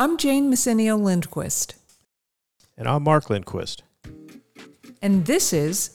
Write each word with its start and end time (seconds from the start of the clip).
I'm 0.00 0.16
Jane 0.16 0.48
Messineo 0.48 0.96
Lindquist, 0.96 1.74
And 2.76 2.86
I'm 2.86 3.02
Mark 3.02 3.30
Lindquist, 3.30 3.82
and 5.02 5.26
this 5.26 5.52
is 5.52 5.90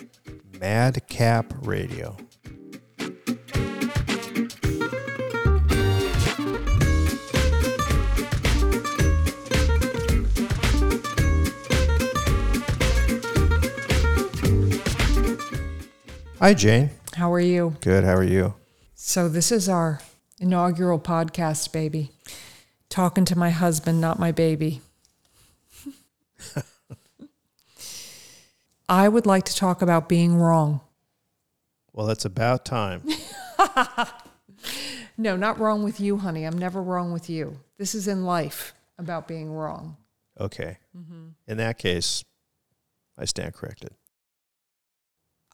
Madcap 0.60 1.54
Radio. 1.62 2.18
Hi, 16.40 16.54
Jane. 16.54 16.90
How 17.16 17.32
Are 17.32 17.40
You? 17.40 17.78
Good. 17.80 18.04
How 18.04 18.16
are 18.16 18.24
you? 18.24 18.56
So, 18.96 19.30
this 19.30 19.50
is 19.50 19.70
our 19.70 20.02
inaugural 20.40 21.00
podcast, 21.00 21.72
baby. 21.72 22.12
Talking 22.94 23.26
to 23.26 23.36
my 23.36 23.50
husband, 23.50 24.00
not 24.00 24.20
my 24.20 24.32
baby. 24.32 24.82
I 28.88 29.10
would 29.10 29.26
like 29.26 29.46
to 29.46 29.56
talk 29.56 29.82
about 29.82 30.08
being 30.08 30.36
wrong. 30.36 30.82
Well, 31.92 32.10
it's 32.10 32.24
about 32.26 32.66
time. 32.66 33.02
No, 35.18 35.36
not 35.36 35.60
wrong 35.60 35.84
with 35.84 36.00
you, 36.00 36.18
honey. 36.18 36.44
I'm 36.44 36.58
never 36.58 36.82
wrong 36.82 37.14
with 37.14 37.30
you. 37.30 37.60
This 37.78 37.94
is 37.94 38.08
in 38.08 38.26
life 38.26 38.74
about 38.98 39.28
being 39.28 39.52
wrong. 39.52 39.98
Okay. 40.40 40.78
Mm-hmm. 40.98 41.30
In 41.48 41.58
that 41.58 41.78
case, 41.78 42.24
I 43.18 43.26
stand 43.26 43.54
corrected. 43.54 43.92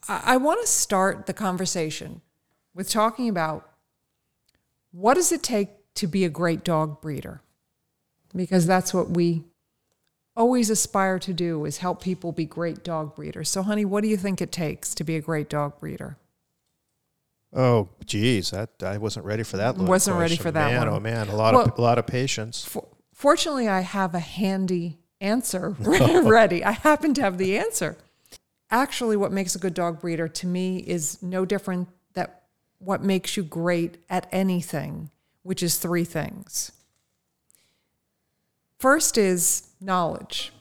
I, 0.08 0.22
I 0.26 0.38
want 0.38 0.62
to 0.62 0.68
start 0.68 1.26
the 1.26 1.34
conversation 1.34 2.22
with 2.74 2.90
talking 2.90 3.28
about 3.28 3.70
what 4.92 5.16
does 5.16 5.32
it 5.32 5.44
take 5.44 5.70
to 6.00 6.08
be 6.08 6.26
a 6.26 6.30
great 6.30 6.64
dog 6.64 7.02
breeder? 7.02 7.42
Because 8.36 8.66
that's 8.66 8.94
what 8.94 9.10
we 9.12 9.44
always 10.36 10.70
aspire 10.70 11.20
to 11.20 11.34
do 11.34 11.66
is 11.66 11.78
help 11.78 12.02
people 12.02 12.32
be 12.32 12.46
great 12.46 12.84
dog 12.84 13.16
breeders. 13.16 13.50
So 13.50 13.64
honey, 13.64 13.86
what 13.86 14.04
do 14.04 14.10
you 14.10 14.18
think 14.18 14.42
it 14.42 14.52
takes 14.52 14.94
to 14.96 15.04
be 15.04 15.16
a 15.16 15.22
great 15.22 15.50
dog 15.50 15.80
breeder? 15.80 16.18
Oh, 17.54 17.90
geez, 18.06 18.52
that 18.52 18.70
I 18.84 18.98
wasn't 18.98 19.26
ready 19.26 19.44
for 19.44 19.58
that. 19.58 19.76
Wasn't 19.76 20.16
ready 20.18 20.36
for 20.36 20.52
that 20.52 20.72
man, 20.72 20.80
one. 20.80 20.88
Oh 20.90 21.00
man, 21.00 21.28
a 21.30 21.36
lot 21.36 21.54
Well- 21.54 21.66
of 21.66 21.78
a 21.78 21.82
lot 21.82 21.98
of 21.98 22.06
patience. 22.06 22.64
For, 22.64 22.86
fortunately, 23.14 23.68
I 23.68 23.82
have 23.82 24.14
a 24.14 24.20
handy 24.20 25.00
answer 25.20 25.70
ready. 25.80 26.64
I 26.64 26.72
happen 26.72 27.14
to 27.16 27.22
have 27.22 27.38
the 27.38 27.58
answer. 27.58 27.98
Actually, 28.72 29.18
what 29.18 29.32
makes 29.32 29.56
a 29.56 29.60
good 29.60 29.74
dog 29.74 30.00
breeder 30.00 30.28
to 30.28 30.46
me 30.48 30.78
is 30.78 31.22
no 31.24 31.44
different 31.44 31.90
that 32.14 32.44
what 32.78 33.04
makes 33.04 33.36
you 33.36 33.42
great 33.44 33.98
at 34.12 34.28
anything, 34.32 35.10
which 35.44 35.64
is 35.64 35.78
three 35.78 36.04
things. 36.04 36.72
First 38.80 39.18
is 39.18 39.70
knowledge, 39.82 40.54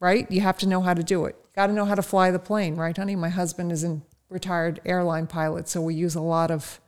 right? 0.00 0.30
You 0.30 0.40
have 0.40 0.58
to 0.58 0.68
know 0.68 0.80
how 0.80 0.94
to 0.94 1.02
do 1.02 1.26
it. 1.26 1.36
Got 1.54 1.68
to 1.68 1.72
know 1.72 1.84
how 1.84 1.94
to 1.94 2.02
fly 2.02 2.30
the 2.30 2.38
plane, 2.38 2.76
right, 2.76 2.96
honey? 2.96 3.16
My 3.16 3.28
husband 3.28 3.72
is 3.72 3.84
a 3.84 4.00
retired 4.28 4.80
airline 4.84 5.26
pilot, 5.26 5.68
so 5.68 5.80
we 5.80 5.94
use 5.94 6.14
a 6.14 6.20
lot 6.20 6.50
of 6.50 6.80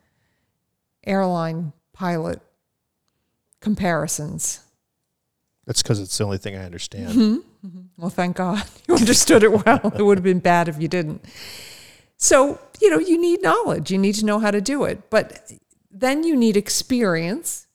airline 1.05 1.73
pilot 1.93 2.41
comparisons. 3.61 4.61
That's 5.67 5.83
because 5.83 6.01
it's 6.01 6.17
the 6.17 6.25
only 6.25 6.39
thing 6.39 6.57
I 6.57 6.65
understand. 6.65 7.11
Mm-hmm. 7.11 7.81
Well, 7.99 8.11
thank 8.11 8.37
God 8.37 8.63
you 8.89 8.95
understood 8.95 9.43
it 9.43 9.67
well. 9.67 9.93
it 9.95 10.03
would 10.03 10.19
have 10.19 10.25
been 10.25 10.39
bad 10.39 10.69
if 10.69 10.81
you 10.81 10.89
didn't. 10.89 11.25
So, 12.17 12.59
you 12.81 12.91
know, 12.91 12.99
you 12.99 13.21
need 13.21 13.43
knowledge. 13.43 13.91
You 13.91 13.99
need 13.99 14.15
to 14.17 14.25
know 14.25 14.39
how 14.39 14.51
to 14.51 14.61
do 14.61 14.85
it. 14.85 15.11
But 15.11 15.53
then 15.91 16.22
you 16.22 16.36
need 16.36 16.56
experience 16.56 17.67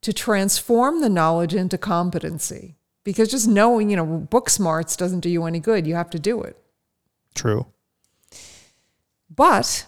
to 0.00 0.12
transform 0.12 1.00
the 1.00 1.08
knowledge 1.08 1.54
into 1.54 1.78
competency. 1.78 2.76
Because 3.04 3.30
just 3.30 3.48
knowing, 3.48 3.90
you 3.90 3.96
know, 3.96 4.06
book 4.06 4.48
smarts 4.48 4.96
doesn't 4.96 5.20
do 5.20 5.28
you 5.28 5.44
any 5.44 5.58
good. 5.58 5.86
You 5.86 5.94
have 5.94 6.10
to 6.10 6.18
do 6.18 6.42
it. 6.42 6.56
True. 7.34 7.66
But 9.34 9.86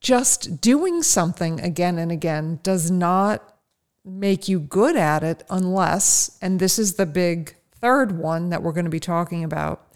just 0.00 0.60
doing 0.60 1.02
something 1.02 1.60
again 1.60 1.98
and 1.98 2.12
again 2.12 2.60
does 2.62 2.90
not 2.90 3.56
make 4.04 4.48
you 4.48 4.60
good 4.60 4.96
at 4.96 5.22
it 5.22 5.44
unless, 5.50 6.38
and 6.40 6.58
this 6.58 6.78
is 6.78 6.94
the 6.94 7.06
big 7.06 7.56
third 7.72 8.12
one 8.18 8.50
that 8.50 8.62
we're 8.62 8.72
going 8.72 8.84
to 8.84 8.90
be 8.90 9.00
talking 9.00 9.44
about, 9.44 9.86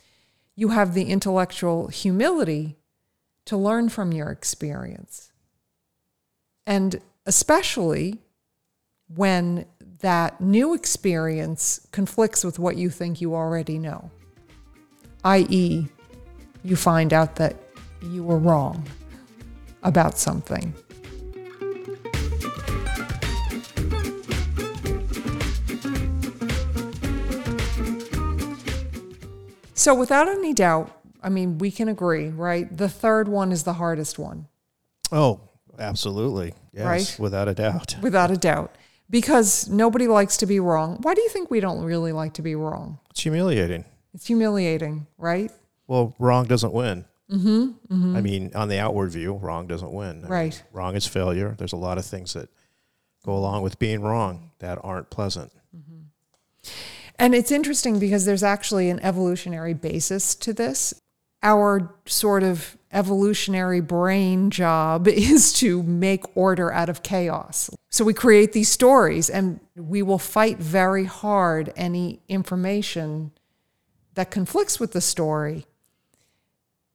you 0.57 0.69
have 0.69 0.95
the 0.95 1.05
intellectual 1.05 1.89
humility 1.89 2.77
to 3.47 3.57
learn 3.57 3.89
from 3.89 4.13
your 4.13 4.31
experience. 4.31 5.33
And 6.67 7.01
especially 7.27 8.19
when 9.09 9.67
that 10.01 10.41
new 10.41 10.75
experience 10.75 11.87
conflicts 11.93 12.45
with 12.45 12.59
what 12.59 12.77
you 12.77 12.91
think 12.91 13.21
you 13.21 13.35
already 13.35 13.79
know, 13.79 14.11
i.e., 15.25 15.87
you 16.63 16.77
find 16.77 17.13
out 17.13 17.37
that 17.37 17.57
you 18.03 18.23
were 18.23 18.39
wrong 18.39 18.87
about 19.83 20.19
something. 20.19 20.75
So, 29.75 29.95
without 29.95 30.29
any 30.29 30.55
doubt, 30.55 30.99
I 31.23 31.29
mean, 31.29 31.59
we 31.59 31.71
can 31.71 31.89
agree, 31.89 32.29
right? 32.29 32.75
The 32.75 32.89
third 32.89 33.29
one 33.29 33.53
is 33.53 33.65
the 33.65 33.75
hardest 33.75 34.19
one, 34.19 34.47
Oh, 35.13 35.41
absolutely. 35.79 36.55
Yes, 36.73 36.85
Right? 36.85 37.17
without 37.19 37.49
a 37.49 37.55
doubt. 37.55 37.97
without 38.03 38.31
a 38.31 38.37
doubt, 38.37 38.75
because 39.11 39.69
nobody 39.69 40.07
likes 40.07 40.37
to 40.39 40.47
be 40.47 40.61
wrong. 40.61 40.99
Why 41.03 41.15
do 41.15 41.21
you 41.23 41.29
think 41.29 41.51
we 41.51 41.61
don't 41.61 41.85
really 41.85 42.13
like 42.13 42.35
to 42.35 42.43
be 42.43 42.55
wrong? 42.55 42.99
It's 43.11 43.21
humiliating. 43.21 43.85
It's 44.13 44.27
humiliating, 44.27 45.07
right? 45.19 45.51
Well, 45.87 46.15
wrong 46.19 46.47
doesn't 46.47 46.73
win. 46.73 47.05
Mm-hmm, 47.31 48.17
I 48.17 48.21
mean, 48.21 48.53
on 48.55 48.69
the 48.69 48.79
outward 48.79 49.11
view, 49.11 49.35
wrong 49.35 49.67
doesn't 49.67 49.91
win. 49.93 50.11
I 50.19 50.23
mean, 50.23 50.29
Right. 50.31 50.63
wrong 50.73 50.95
is 50.95 51.07
failure. 51.07 51.55
There's 51.59 51.73
a 51.73 51.77
lot 51.77 51.99
of 51.99 52.05
things 52.05 52.35
that 52.35 52.49
go 53.25 53.33
along 53.35 53.63
with 53.63 53.79
being 53.79 54.03
wrong 54.03 54.51
that 54.59 54.79
aren't 54.85 55.11
pleasant. 55.11 55.51
Mm-hmm. 55.75 56.71
And 57.19 57.35
it's 57.35 57.51
interesting 57.51 57.99
because 57.99 58.25
there's 58.25 58.43
actually 58.43 58.91
an 58.91 59.01
evolutionary 59.01 59.75
basis 59.75 60.35
to 60.37 60.53
this. 60.53 60.95
Our 61.45 61.95
sort 62.07 62.43
of 62.43 62.77
evolutionary 62.91 63.81
brain 63.81 64.51
job 64.51 65.07
is 65.09 65.53
to 65.55 65.83
make 65.83 66.37
order 66.37 66.73
out 66.73 66.89
of 66.89 67.03
chaos. 67.03 67.71
So 67.91 68.05
we 68.05 68.15
create 68.15 68.53
these 68.53 68.71
stories 68.71 69.29
and 69.31 69.61
we 69.77 70.03
will 70.03 70.19
fight 70.19 70.59
very 70.59 71.05
hard 71.05 71.73
any 71.77 72.21
information 72.29 73.33
that 74.15 74.31
conflicts 74.31 74.81
with 74.81 74.93
the 74.93 75.01
story. 75.01 75.67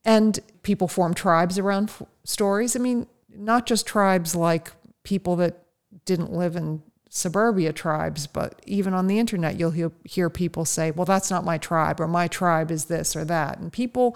And 0.03 0.39
people 0.63 0.87
form 0.87 1.13
tribes 1.13 1.59
around 1.59 1.89
f- 1.89 2.03
stories. 2.23 2.75
I 2.75 2.79
mean, 2.79 3.07
not 3.29 3.65
just 3.65 3.85
tribes 3.85 4.35
like 4.35 4.71
people 5.03 5.35
that 5.37 5.63
didn't 6.05 6.31
live 6.31 6.55
in 6.55 6.81
suburbia 7.09 7.73
tribes, 7.73 8.27
but 8.27 8.61
even 8.65 8.93
on 8.93 9.07
the 9.07 9.19
internet, 9.19 9.59
you'll 9.59 9.71
hear, 9.71 9.91
hear 10.03 10.29
people 10.29 10.63
say, 10.63 10.91
well, 10.91 11.05
that's 11.05 11.31
not 11.31 11.43
my 11.43 11.57
tribe, 11.57 11.99
or 11.99 12.07
my 12.07 12.27
tribe 12.27 12.71
is 12.71 12.85
this 12.85 13.15
or 13.15 13.25
that. 13.25 13.57
And 13.57 13.73
people, 13.73 14.15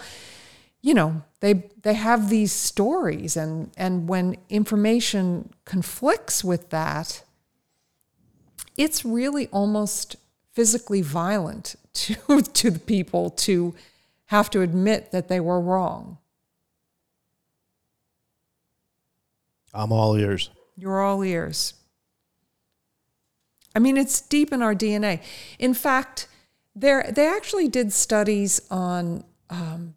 you 0.82 0.94
know, 0.94 1.24
they 1.40 1.64
they 1.82 1.96
have 1.96 2.30
these 2.30 2.52
stories 2.52 3.36
and 3.36 3.72
and 3.78 4.08
when 4.08 4.38
information 4.50 5.52
conflicts 5.66 6.44
with 6.44 6.70
that, 6.70 7.24
it's 8.78 9.04
really 9.04 9.48
almost 9.48 10.16
physically 10.52 11.02
violent 11.02 11.76
to 11.94 12.42
to 12.42 12.70
the 12.70 12.80
people 12.80 13.32
to 13.32 13.74
have 14.28 14.50
to 14.52 14.62
admit 14.62 15.12
that 15.12 15.28
they 15.28 15.40
were 15.40 15.60
wrong. 15.60 16.18
I'm 19.74 19.92
all 19.92 20.16
ears. 20.16 20.52
You're 20.78 21.02
all 21.02 21.24
ears. 21.24 21.74
I 23.76 23.80
mean, 23.80 23.98
it's 23.98 24.22
deep 24.22 24.54
in 24.54 24.62
our 24.62 24.76
DNA. 24.76 25.22
In 25.60 25.74
fact, 25.74 26.28
there 26.76 27.10
they 27.12 27.28
actually 27.28 27.68
did 27.68 27.94
studies 27.94 28.62
on 28.70 29.24
um, 29.50 29.96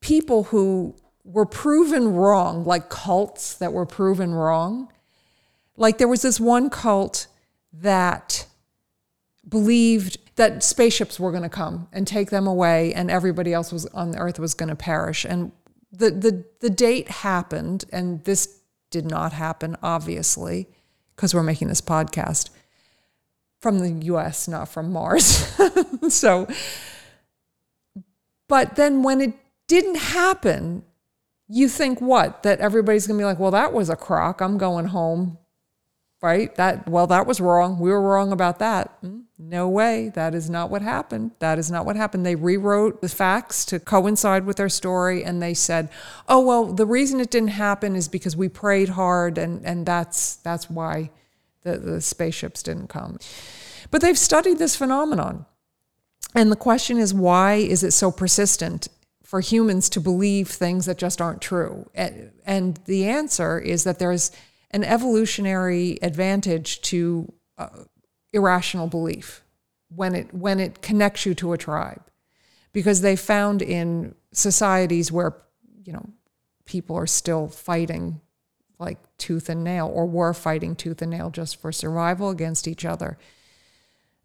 people 0.00 0.44
who 0.44 0.94
were 1.24 1.46
proven 1.46 2.12
wrong, 2.12 2.64
like 2.64 2.88
cults 2.88 3.54
that 3.54 3.72
were 3.72 3.86
proven 3.86 4.34
wrong. 4.34 4.92
Like 5.76 5.98
there 5.98 6.08
was 6.08 6.22
this 6.22 6.38
one 6.38 6.70
cult 6.70 7.26
that 7.72 8.46
believed 9.48 10.18
that 10.36 10.62
spaceships 10.62 11.18
were 11.18 11.30
going 11.30 11.42
to 11.42 11.48
come 11.48 11.88
and 11.92 12.06
take 12.06 12.30
them 12.30 12.46
away 12.46 12.92
and 12.94 13.10
everybody 13.10 13.52
else 13.52 13.72
was 13.72 13.86
on 13.86 14.10
the 14.10 14.18
earth 14.18 14.38
was 14.38 14.54
going 14.54 14.68
to 14.68 14.76
perish 14.76 15.24
and 15.24 15.52
the, 15.92 16.10
the 16.10 16.44
the 16.60 16.70
date 16.70 17.08
happened 17.08 17.84
and 17.92 18.24
this 18.24 18.60
did 18.90 19.04
not 19.04 19.32
happen 19.32 19.76
obviously 19.82 20.68
because 21.14 21.34
we're 21.34 21.42
making 21.42 21.68
this 21.68 21.80
podcast 21.80 22.50
from 23.60 23.78
the 23.78 24.06
US 24.06 24.48
not 24.48 24.68
from 24.68 24.92
Mars. 24.92 25.50
So 26.08 26.46
but 28.46 28.76
then 28.76 29.02
when 29.02 29.22
it 29.22 29.32
didn't 29.68 29.96
happen 29.96 30.84
you 31.48 31.68
think 31.68 32.00
what? 32.00 32.42
That 32.42 32.60
everybody's 32.60 33.06
going 33.06 33.18
to 33.18 33.22
be 33.22 33.26
like 33.26 33.38
well 33.38 33.50
that 33.50 33.72
was 33.72 33.88
a 33.88 33.96
crock. 33.96 34.40
I'm 34.40 34.58
going 34.58 34.86
home 34.86 35.38
right? 36.24 36.54
That 36.54 36.88
well, 36.88 37.06
that 37.08 37.26
was 37.26 37.38
wrong. 37.40 37.78
We 37.78 37.90
were 37.90 38.00
wrong 38.00 38.32
about 38.32 38.58
that. 38.58 39.00
Mm, 39.02 39.24
No 39.38 39.68
way. 39.68 40.10
That 40.14 40.34
is 40.34 40.48
not 40.48 40.70
what 40.70 40.80
happened. 40.80 41.32
That 41.38 41.58
is 41.58 41.70
not 41.70 41.84
what 41.84 41.96
happened. 41.96 42.24
They 42.24 42.34
rewrote 42.34 43.02
the 43.02 43.10
facts 43.10 43.64
to 43.66 43.78
coincide 43.78 44.46
with 44.46 44.56
their 44.56 44.70
story 44.70 45.22
and 45.22 45.42
they 45.42 45.52
said, 45.54 45.90
"Oh, 46.26 46.40
well, 46.40 46.64
the 46.72 46.86
reason 46.86 47.20
it 47.20 47.30
didn't 47.30 47.60
happen 47.68 47.94
is 47.94 48.08
because 48.08 48.36
we 48.36 48.48
prayed 48.48 48.88
hard 48.88 49.36
and 49.38 49.64
and 49.66 49.84
that's 49.84 50.36
that's 50.36 50.70
why 50.70 51.10
the, 51.62 51.76
the 51.76 52.00
spaceships 52.00 52.62
didn't 52.62 52.88
come." 52.88 53.18
But 53.90 54.00
they've 54.00 54.18
studied 54.30 54.58
this 54.58 54.76
phenomenon. 54.76 55.44
And 56.34 56.50
the 56.50 56.56
question 56.56 56.98
is 56.98 57.12
why 57.12 57.54
is 57.54 57.82
it 57.84 57.92
so 57.92 58.10
persistent 58.10 58.88
for 59.22 59.40
humans 59.40 59.88
to 59.90 60.00
believe 60.00 60.48
things 60.48 60.86
that 60.86 60.98
just 60.98 61.20
aren't 61.20 61.42
true? 61.42 61.88
And, 61.94 62.32
and 62.46 62.80
the 62.86 63.06
answer 63.06 63.58
is 63.58 63.84
that 63.84 63.98
there's 63.98 64.32
an 64.74 64.84
evolutionary 64.84 65.98
advantage 66.02 66.82
to 66.82 67.32
uh, 67.56 67.68
irrational 68.32 68.88
belief 68.88 69.42
when 69.88 70.14
it 70.14 70.34
when 70.34 70.60
it 70.60 70.82
connects 70.82 71.24
you 71.24 71.34
to 71.34 71.52
a 71.52 71.58
tribe. 71.58 72.02
Because 72.72 73.00
they 73.00 73.16
found 73.16 73.62
in 73.62 74.14
societies 74.32 75.12
where, 75.12 75.36
you 75.84 75.92
know, 75.92 76.10
people 76.64 76.96
are 76.96 77.06
still 77.06 77.46
fighting 77.48 78.20
like 78.78 78.98
tooth 79.16 79.48
and 79.48 79.62
nail 79.62 79.90
or 79.94 80.04
were 80.04 80.34
fighting 80.34 80.74
tooth 80.74 81.00
and 81.00 81.12
nail 81.12 81.30
just 81.30 81.60
for 81.60 81.70
survival 81.70 82.28
against 82.28 82.66
each 82.66 82.84
other 82.84 83.16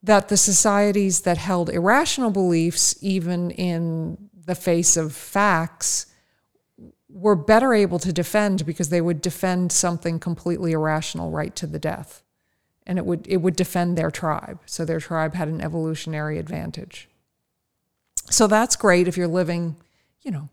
that 0.01 0.29
the 0.29 0.37
societies 0.37 1.21
that 1.21 1.37
held 1.37 1.69
irrational 1.69 2.31
beliefs, 2.31 2.95
even 3.01 3.51
in 3.51 4.29
the 4.45 4.55
face 4.55 4.95
of 4.95 5.13
facts, 5.13 6.05
were 7.19 7.35
better 7.35 7.73
able 7.73 7.99
to 7.99 8.13
defend 8.13 8.65
because 8.65 8.89
they 8.89 9.01
would 9.01 9.21
defend 9.21 9.71
something 9.71 10.19
completely 10.19 10.71
irrational 10.71 11.31
right 11.31 11.55
to 11.55 11.67
the 11.67 11.79
death. 11.79 12.23
And 12.87 12.97
it 12.97 13.05
would, 13.05 13.27
it 13.27 13.37
would 13.37 13.55
defend 13.55 13.97
their 13.97 14.09
tribe. 14.09 14.59
So 14.65 14.85
their 14.85 14.99
tribe 14.99 15.33
had 15.33 15.47
an 15.47 15.61
evolutionary 15.61 16.39
advantage. 16.39 17.09
So 18.29 18.47
that's 18.47 18.75
great 18.75 19.07
if 19.07 19.17
you're 19.17 19.27
living, 19.27 19.75
you 20.21 20.31
know, 20.31 20.49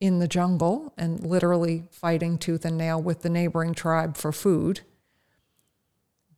in 0.00 0.20
the 0.20 0.28
jungle 0.28 0.94
and 0.96 1.26
literally 1.26 1.84
fighting 1.90 2.38
tooth 2.38 2.64
and 2.64 2.78
nail 2.78 3.02
with 3.02 3.22
the 3.22 3.30
neighboring 3.30 3.74
tribe 3.74 4.16
for 4.16 4.32
food. 4.32 4.82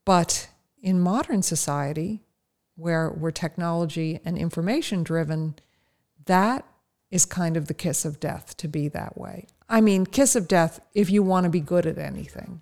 But 0.04 0.48
in 0.82 0.98
modern 0.98 1.42
society, 1.42 2.22
where 2.74 3.10
we're 3.10 3.30
technology 3.30 4.18
and 4.24 4.38
information 4.38 5.02
driven, 5.02 5.56
that 6.24 6.64
is 7.10 7.24
kind 7.24 7.56
of 7.56 7.66
the 7.66 7.74
kiss 7.74 8.04
of 8.04 8.20
death 8.20 8.56
to 8.56 8.68
be 8.68 8.88
that 8.88 9.18
way. 9.18 9.46
I 9.68 9.80
mean, 9.80 10.06
kiss 10.06 10.36
of 10.36 10.48
death 10.48 10.80
if 10.94 11.10
you 11.10 11.22
want 11.22 11.44
to 11.44 11.50
be 11.50 11.60
good 11.60 11.86
at 11.86 11.98
anything. 11.98 12.60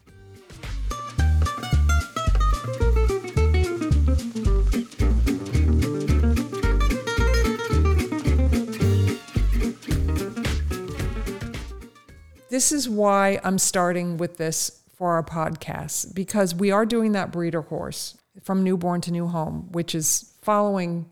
This 12.51 12.73
is 12.73 12.89
why 12.89 13.39
I'm 13.45 13.59
starting 13.59 14.17
with 14.17 14.39
this 14.39 14.81
for 14.97 15.13
our 15.13 15.23
podcast 15.23 16.15
because 16.15 16.55
we 16.55 16.71
are 16.71 16.85
doing 16.85 17.13
that 17.13 17.31
breeder 17.31 17.63
course 17.63 18.17
from 18.43 18.65
newborn 18.65 19.01
to 19.03 19.13
new 19.13 19.29
home, 19.29 19.69
which 19.71 19.95
is 19.95 20.35
following 20.43 21.07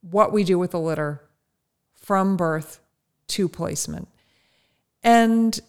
what 0.00 0.32
we 0.32 0.42
do 0.42 0.58
with 0.58 0.70
the 0.70 0.80
litter 0.80 1.22
from 2.10 2.36
birth 2.36 2.80
to 3.28 3.48
placement. 3.48 4.08
And 5.00 5.60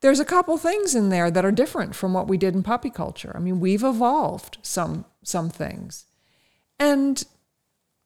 there's 0.00 0.18
a 0.18 0.24
couple 0.24 0.56
things 0.56 0.94
in 0.94 1.10
there 1.10 1.30
that 1.30 1.44
are 1.44 1.52
different 1.52 1.94
from 1.94 2.14
what 2.14 2.26
we 2.26 2.38
did 2.38 2.54
in 2.54 2.62
puppy 2.62 2.88
culture. 2.88 3.32
I 3.36 3.38
mean, 3.38 3.60
we've 3.60 3.84
evolved 3.84 4.56
some 4.62 5.04
some 5.22 5.50
things. 5.50 6.06
And 6.78 7.22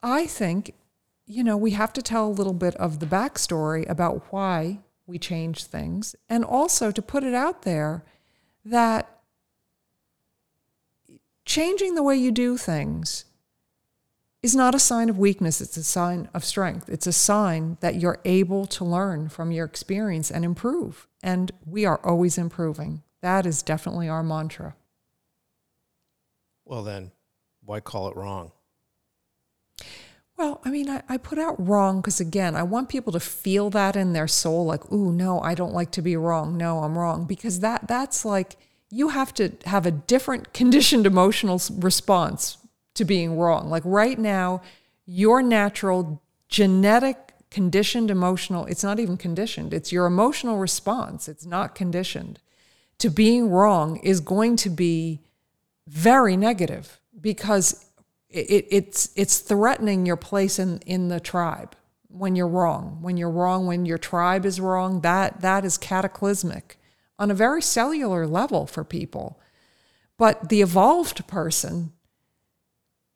I 0.03 0.25
think, 0.25 0.73
you 1.25 1.41
know, 1.41 1.55
we 1.55 1.71
have 1.71 1.93
to 1.93 2.01
tell 2.01 2.27
a 2.27 2.37
little 2.39 2.53
bit 2.53 2.75
of 2.75 2.99
the 2.99 3.05
backstory 3.05 3.89
about 3.89 4.25
why 4.29 4.79
we 5.07 5.17
change 5.17 5.63
things 5.63 6.17
and 6.27 6.43
also 6.43 6.91
to 6.91 7.01
put 7.01 7.23
it 7.23 7.33
out 7.33 7.61
there 7.61 8.03
that 8.65 9.09
changing 11.45 11.95
the 11.95 12.03
way 12.03 12.17
you 12.17 12.31
do 12.31 12.57
things 12.57 13.23
is 14.41 14.55
not 14.55 14.73
a 14.73 14.79
sign 14.79 15.09
of 15.09 15.17
weakness, 15.17 15.59
it's 15.59 15.77
a 15.77 15.83
sign 15.83 16.29
of 16.33 16.45
strength. 16.45 16.87
It's 16.89 17.07
a 17.07 17.13
sign 17.13 17.77
that 17.81 17.95
you're 17.95 18.19
able 18.23 18.65
to 18.67 18.85
learn 18.85 19.29
from 19.29 19.51
your 19.51 19.65
experience 19.65 20.31
and 20.31 20.45
improve. 20.45 21.07
And 21.21 21.51
we 21.65 21.85
are 21.85 21.99
always 22.05 22.37
improving. 22.37 23.03
That 23.21 23.45
is 23.45 23.61
definitely 23.61 24.07
our 24.07 24.23
mantra. 24.23 24.75
Well, 26.63 26.83
then, 26.83 27.11
why 27.65 27.81
call 27.81 28.07
it 28.09 28.15
wrong? 28.15 28.51
Well, 30.37 30.61
I 30.63 30.69
mean, 30.69 30.89
I, 30.89 31.03
I 31.09 31.17
put 31.17 31.37
out 31.37 31.55
wrong 31.59 31.99
because, 31.99 32.21
again, 32.21 32.55
I 32.55 32.63
want 32.63 32.87
people 32.87 33.11
to 33.11 33.19
feel 33.19 33.69
that 33.71 33.97
in 33.97 34.13
their 34.13 34.27
soul 34.27 34.65
like, 34.65 34.89
ooh, 34.89 35.11
no, 35.11 35.41
I 35.41 35.53
don't 35.53 35.73
like 35.73 35.91
to 35.91 36.01
be 36.01 36.15
wrong. 36.15 36.55
No, 36.55 36.79
I'm 36.79 36.97
wrong. 36.97 37.25
Because 37.25 37.59
that 37.59 37.89
that's 37.89 38.23
like, 38.23 38.55
you 38.89 39.09
have 39.09 39.33
to 39.33 39.51
have 39.65 39.85
a 39.85 39.91
different 39.91 40.53
conditioned 40.53 41.05
emotional 41.05 41.61
response 41.79 42.57
to 42.99 43.05
being 43.05 43.37
wrong. 43.37 43.69
Like 43.69 43.83
right 43.83 44.19
now, 44.19 44.61
your 45.05 45.41
natural 45.41 46.21
genetic 46.47 47.33
conditioned 47.49 48.11
emotional, 48.11 48.65
it's 48.67 48.83
not 48.83 48.99
even 48.99 49.17
conditioned, 49.17 49.73
it's 49.73 49.91
your 49.91 50.05
emotional 50.05 50.57
response, 50.57 51.27
it's 51.27 51.45
not 51.45 51.73
conditioned 51.73 52.39
to 52.99 53.09
being 53.09 53.49
wrong 53.49 53.97
is 53.97 54.19
going 54.19 54.55
to 54.57 54.69
be 54.69 55.21
very 55.87 56.37
negative 56.37 56.99
because 57.19 57.85
it, 58.29 58.67
it's 58.69 59.09
it's 59.15 59.39
threatening 59.39 60.05
your 60.05 60.17
place 60.17 60.59
in 60.59 60.79
in 60.85 61.07
the 61.07 61.19
tribe 61.19 61.75
when 62.09 62.35
you're 62.35 62.47
wrong 62.47 62.99
when 63.01 63.17
you're 63.17 63.29
wrong 63.29 63.65
when 63.65 63.85
your 63.85 63.97
tribe 63.97 64.45
is 64.45 64.59
wrong 64.59 65.01
that 65.01 65.41
that 65.41 65.65
is 65.65 65.77
cataclysmic 65.77 66.79
on 67.17 67.31
a 67.31 67.33
very 67.33 67.61
cellular 67.61 68.27
level 68.27 68.67
for 68.67 68.83
people 68.83 69.39
but 70.17 70.49
the 70.49 70.61
evolved 70.61 71.25
person 71.27 71.91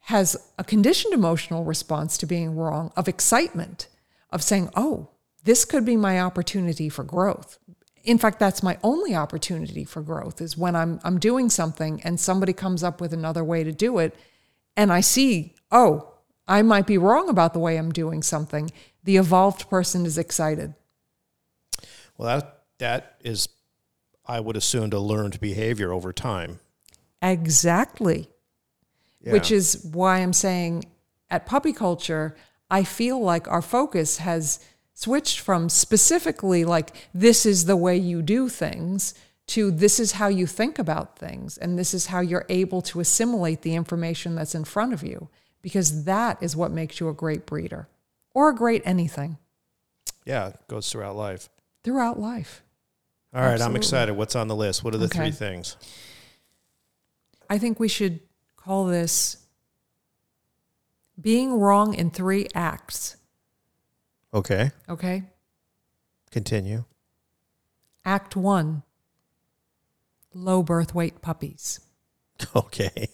has 0.07 0.35
a 0.57 0.63
conditioned 0.63 1.13
emotional 1.13 1.63
response 1.63 2.17
to 2.17 2.25
being 2.25 2.55
wrong 2.55 2.91
of 2.97 3.07
excitement 3.07 3.87
of 4.31 4.43
saying 4.43 4.69
oh 4.75 5.09
this 5.43 5.65
could 5.65 5.85
be 5.85 5.97
my 5.97 6.21
opportunity 6.21 6.87
for 6.87 7.03
growth. 7.03 7.59
In 8.03 8.17
fact 8.17 8.39
that's 8.39 8.63
my 8.63 8.77
only 8.81 9.15
opportunity 9.15 9.83
for 9.83 10.01
growth 10.01 10.41
is 10.41 10.57
when 10.57 10.75
i'm 10.75 10.99
i'm 11.03 11.19
doing 11.19 11.49
something 11.49 12.01
and 12.03 12.19
somebody 12.19 12.53
comes 12.53 12.83
up 12.83 12.99
with 12.99 13.13
another 13.13 13.43
way 13.43 13.63
to 13.63 13.71
do 13.71 13.99
it 13.99 14.15
and 14.75 14.91
i 14.91 14.99
see 14.99 15.55
oh 15.71 16.13
i 16.47 16.61
might 16.61 16.85
be 16.87 16.97
wrong 16.97 17.29
about 17.29 17.53
the 17.53 17.59
way 17.59 17.77
i'm 17.77 17.91
doing 17.91 18.21
something. 18.21 18.71
The 19.05 19.17
evolved 19.17 19.69
person 19.69 20.05
is 20.05 20.17
excited. 20.17 20.73
Well, 22.17 22.27
that 22.27 22.63
that 22.79 23.15
is, 23.21 23.47
I 24.25 24.39
would 24.39 24.57
assume, 24.57 24.91
a 24.91 24.99
learned 24.99 25.39
behavior 25.39 25.91
over 25.93 26.11
time. 26.11 26.59
exactly 27.21 28.27
which 29.31 29.51
is 29.51 29.87
why 29.91 30.19
i'm 30.19 30.33
saying 30.33 30.83
at 31.29 31.45
puppy 31.45 31.73
culture 31.73 32.35
i 32.69 32.83
feel 32.83 33.19
like 33.19 33.47
our 33.47 33.61
focus 33.61 34.17
has 34.17 34.59
switched 34.93 35.39
from 35.39 35.69
specifically 35.69 36.63
like 36.65 36.95
this 37.13 37.45
is 37.45 37.65
the 37.65 37.75
way 37.77 37.97
you 37.97 38.21
do 38.21 38.49
things 38.49 39.13
to 39.47 39.71
this 39.71 39.99
is 39.99 40.13
how 40.13 40.27
you 40.27 40.45
think 40.47 40.77
about 40.79 41.17
things 41.17 41.57
and 41.57 41.77
this 41.77 41.93
is 41.93 42.07
how 42.07 42.19
you're 42.19 42.45
able 42.49 42.81
to 42.81 42.99
assimilate 42.99 43.61
the 43.61 43.75
information 43.75 44.35
that's 44.35 44.55
in 44.55 44.63
front 44.63 44.93
of 44.93 45.03
you 45.03 45.29
because 45.61 46.03
that 46.05 46.41
is 46.41 46.55
what 46.55 46.71
makes 46.71 46.99
you 46.99 47.09
a 47.09 47.13
great 47.13 47.45
breeder 47.45 47.87
or 48.33 48.49
a 48.49 48.55
great 48.55 48.81
anything 48.85 49.37
yeah, 50.25 50.47
it 50.49 50.59
goes 50.69 50.89
throughout 50.89 51.17
life. 51.17 51.49
throughout 51.83 52.17
life 52.19 52.63
All 53.33 53.41
right, 53.41 53.59
I'm 53.59 53.75
excited. 53.75 54.13
What's 54.15 54.35
on 54.37 54.47
the 54.47 54.55
list? 54.55 54.83
What 54.83 54.93
are 54.95 54.97
the 54.97 55.05
Okay. 55.05 55.17
three 55.17 55.31
things? 55.31 55.75
i 57.49 57.57
think 57.57 57.79
we 57.79 57.87
should 57.89 58.19
call 58.63 58.85
this 58.85 59.37
being 61.19 61.53
wrong 61.59 61.93
in 61.93 62.09
three 62.09 62.47
acts 62.55 63.17
Okay, 64.33 64.71
okay 64.89 65.23
continue. 66.31 66.85
Act 68.05 68.35
one 68.35 68.81
low 70.33 70.63
birth 70.63 70.95
weight 70.95 71.21
puppies. 71.21 71.79
Okay. 72.55 73.09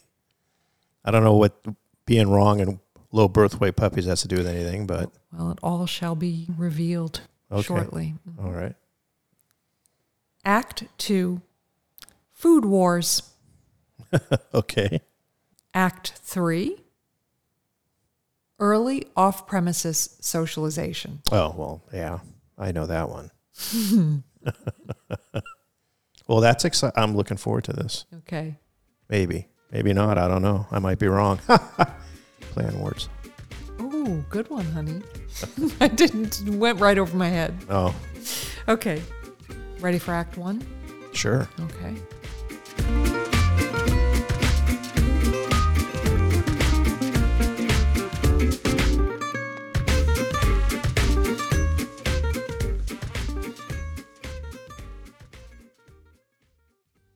I 1.03 1.11
don't 1.11 1.23
know 1.25 1.35
what 1.35 1.61
being 2.05 2.29
wrong 2.29 2.61
and 2.61 2.79
low 3.11 3.27
birth 3.27 3.59
weight 3.59 3.75
puppies 3.75 4.05
has 4.05 4.21
to 4.21 4.27
do 4.29 4.37
with 4.37 4.47
anything, 4.47 4.87
but 4.87 5.11
Well, 5.33 5.51
it 5.51 5.59
all 5.61 5.85
shall 5.85 6.15
be 6.15 6.47
revealed 6.57 7.21
Okay. 7.51 7.63
shortly. 7.63 8.15
Mm-hmm. 8.27 8.45
all 8.45 8.51
right. 8.53 8.75
Act 10.45 10.85
two 10.97 11.41
food 12.31 12.63
wars. 12.65 13.23
Okay. 14.53 15.01
Act 15.73 16.13
three 16.23 16.77
early 18.59 19.07
off 19.15 19.47
premises 19.47 20.17
socialization. 20.19 21.21
Oh, 21.31 21.53
well, 21.57 21.83
yeah. 21.93 22.19
I 22.57 22.71
know 22.71 22.85
that 22.87 23.09
one. 23.09 23.31
Well, 26.27 26.41
that's 26.41 26.63
exciting. 26.63 26.93
I'm 27.01 27.15
looking 27.17 27.37
forward 27.37 27.63
to 27.63 27.73
this. 27.73 28.05
Okay. 28.19 28.55
Maybe, 29.09 29.47
maybe 29.71 29.93
not. 29.93 30.19
I 30.19 30.27
don't 30.27 30.43
know. 30.43 30.67
I 30.69 30.77
might 30.77 30.99
be 30.99 31.07
wrong. 31.07 31.37
Play 32.51 32.65
on 32.65 32.79
words. 32.79 33.09
Oh, 33.79 34.23
good 34.29 34.47
one, 34.51 34.65
honey. 34.65 35.01
I 35.81 35.87
didn't 35.87 36.39
went 36.59 36.79
right 36.79 36.99
over 36.99 37.17
my 37.17 37.29
head. 37.29 37.55
Oh, 37.67 37.95
Okay. 38.67 39.01
Ready 39.79 39.97
for 39.97 40.13
act 40.13 40.37
1? 40.37 40.63
sure. 41.13 41.49
Okay. 41.61 41.95